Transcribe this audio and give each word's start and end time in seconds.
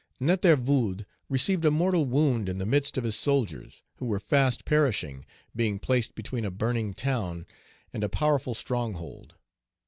Nétervood 0.19 1.05
received 1.29 1.63
a 1.63 1.69
mortal 1.69 2.07
wound 2.07 2.49
in 2.49 2.57
the 2.57 2.65
midst 2.65 2.97
of 2.97 3.03
his 3.03 3.15
soldiers, 3.15 3.83
who 3.97 4.07
were 4.07 4.19
fast 4.19 4.65
perishing, 4.65 5.27
being 5.55 5.77
placed 5.77 6.15
between 6.15 6.43
a 6.43 6.49
burning 6.49 6.95
town 6.95 7.45
and 7.93 8.03
a 8.03 8.09
powerful 8.09 8.55
stronghold. 8.55 9.35